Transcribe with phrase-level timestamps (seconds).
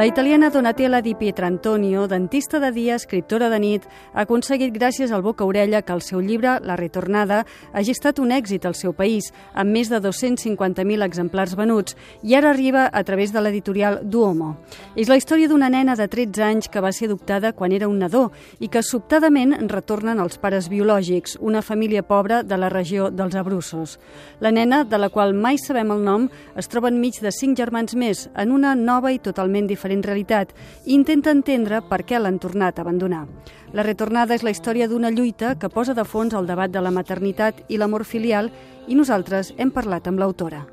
[0.00, 3.82] La italiana Donatella Di Pietrantonio, dentista de dia, escriptora de nit,
[4.14, 7.42] ha aconseguit gràcies al boca-orella que el seu llibre, La retornada,
[7.74, 12.48] hagi estat un èxit al seu país, amb més de 250.000 exemplars venuts, i ara
[12.48, 14.54] arriba a través de l'editorial Duomo.
[14.96, 18.00] És la història d'una nena de 13 anys que va ser adoptada quan era un
[18.00, 23.36] nadó i que sobtadament retornen als pares biològics, una família pobra de la regió dels
[23.36, 23.98] Abrussos.
[24.40, 27.92] La nena, de la qual mai sabem el nom, es troba enmig de cinc germans
[27.94, 30.54] més, en una nova i totalment diferent diferent realitat
[30.86, 33.26] i intenta entendre per què l'han tornat a abandonar.
[33.72, 36.90] La retornada és la història d'una lluita que posa de fons el debat de la
[36.90, 38.50] maternitat i l'amor filial
[38.88, 40.66] i nosaltres hem parlat amb l'autora.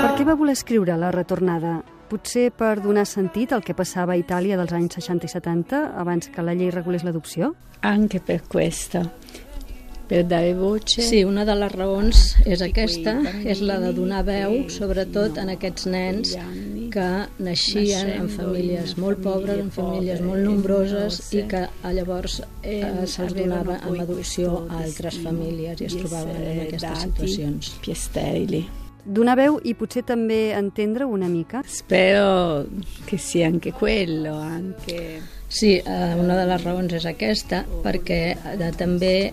[0.00, 1.80] Per què va voler escriure La retornada?
[2.10, 6.26] Potser per donar sentit al que passava a Itàlia dels anys 60 i 70, abans
[6.28, 7.54] que la llei regulés l'adopció?
[7.86, 9.06] Anche per questo
[10.10, 11.04] per dare voce.
[11.06, 13.14] Sí, una de les raons és aquesta,
[13.46, 16.34] és la de donar veu, sobretot en aquests nens
[16.90, 17.06] que
[17.38, 21.62] naixien en famílies molt pobres, en famílies molt nombroses i que
[21.94, 27.74] llavors eh, se'ls donava en adopció a altres famílies i es trobaven en aquestes situacions.
[27.84, 27.94] Più
[29.10, 31.62] donar veu i potser també entendre una mica?
[31.66, 32.66] Spero
[33.06, 35.20] che sia anche quello, anche...
[35.50, 39.32] Sí, eh, una de les raons és aquesta, perquè eh, també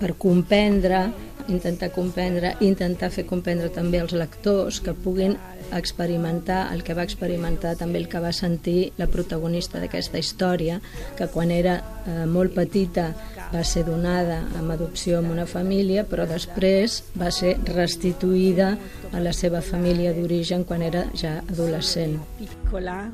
[0.00, 1.06] per comprendre,
[1.48, 5.36] intentar comprendre, intentar fer comprendre també als lectors que puguin
[5.74, 10.80] experimentar el que va experimentar també el que va sentir la protagonista d'aquesta història,
[11.18, 13.10] que quan era eh, molt petita
[13.52, 18.74] va ser donada amb adopció en una família, però després va ser restituïda
[19.12, 22.18] a la seva família d'origen quan era ja adolescent.
[22.38, 23.04] Piccola,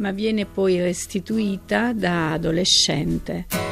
[0.00, 3.69] ma viene poi restituita da adolescente.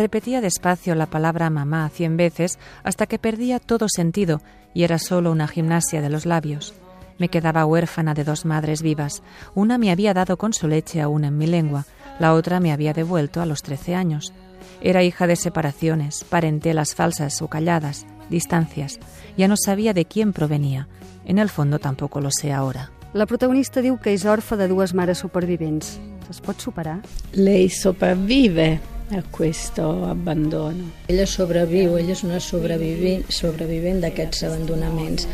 [0.00, 4.40] Repetía despacio la palabra mamá cien veces hasta que perdía todo sentido
[4.72, 6.72] y era solo una gimnasia de los labios.
[7.18, 9.22] Me quedaba huérfana de dos madres vivas.
[9.54, 11.84] Una me había dado con su leche aún en mi lengua,
[12.18, 14.32] la otra me había devuelto a los trece años.
[14.80, 19.00] Era hija de separaciones, parentelas falsas o calladas, distancias.
[19.36, 20.88] Ya no sabía de quién provenía.
[21.26, 22.90] En el fondo tampoco lo sé ahora.
[23.12, 25.98] La protagonista diu que és orfa de dues mares supervivents.
[26.30, 27.02] Es pot superar?
[27.34, 28.78] Lei sopravvive
[29.10, 30.90] a questo abbandono.
[31.08, 35.26] Ella sobreviu, ella és una sobrevivent, sobrevivent d'aquests abandonaments.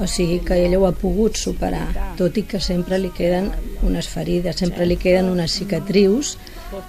[0.00, 3.50] O sigui que ella ho ha pogut superar, tot i que sempre li queden
[3.86, 6.36] unes ferides, sempre li queden unes cicatrius.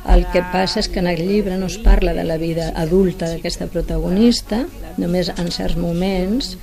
[0.10, 3.28] El que passa és que en el llibre no es parla de la vida adulta
[3.28, 4.64] d'aquesta protagonista,
[4.98, 6.56] només en certs moments.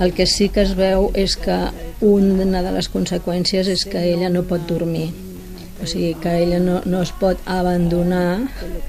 [0.00, 1.58] El que sí que es veu és que
[2.00, 5.12] una de les conseqüències és que ella no pot dormir
[5.82, 8.46] o sigui que ella no, no es pot abandonar,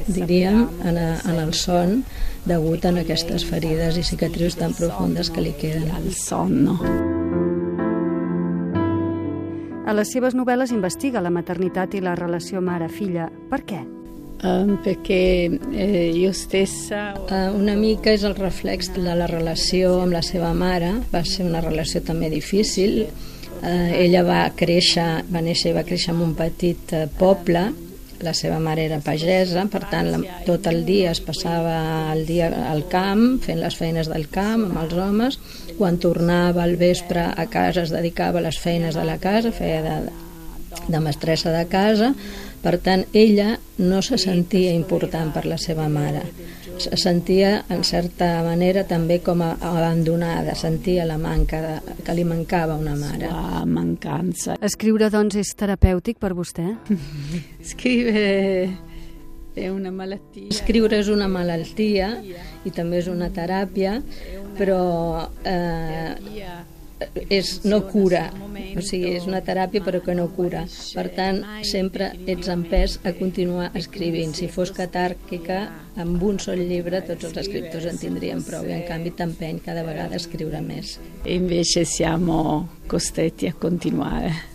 [0.08, 2.04] diríem, en, a, en el son
[2.46, 5.90] degut a aquestes ferides i cicatrius tan profundes que li queden.
[5.92, 6.78] al son, no?
[9.84, 13.28] A les seves novel·les investiga la maternitat i la relació mare-filla.
[13.50, 13.82] Per què?
[14.44, 15.24] Um, perquè
[15.72, 17.14] eh, jo stessa...
[17.30, 20.94] Uh, una mica és el reflex de la relació amb la seva mare.
[21.14, 23.06] Va ser una relació també difícil,
[23.64, 27.70] Eh, ella va créixer, va néixer i va créixer en un petit eh, poble,
[28.24, 31.78] la seva mare era pagesa, per tant la, tot el dia es passava
[32.14, 35.40] el dia al camp, fent les feines del camp amb els homes,
[35.78, 39.82] quan tornava al vespre a casa es dedicava a les feines de la casa, feia
[39.86, 39.98] de,
[40.88, 42.14] de mestressa de casa,
[42.64, 46.24] per tant ella no se sentia important per la seva mare
[46.78, 52.26] se sentia en certa manera també com a abandonada, sentia la manca de, que li
[52.28, 53.30] mancava una mare.
[53.30, 54.58] La mancança.
[54.62, 56.66] Escriure, doncs, és terapèutic per vostè?
[57.64, 58.26] Escriure
[59.54, 60.50] és una malaltia.
[60.50, 62.10] Escriure és una malaltia
[62.66, 64.00] i també és una teràpia,
[64.58, 66.16] però eh,
[67.30, 68.28] és, no cura,
[68.78, 70.64] o sigui, és una teràpia però que no cura.
[70.96, 74.34] Per tant, sempre ets empès a continuar escrivint.
[74.38, 75.60] Si fos catàrquica,
[76.04, 79.86] amb un sol llibre tots els escriptors en tindrien prou i en canvi t'empeny cada
[79.88, 80.98] vegada a escriure més.
[81.26, 82.40] Invece siamo
[82.88, 84.53] costretti a continuare.